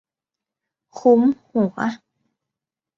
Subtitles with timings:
[0.99, 1.77] คุ้ม หัว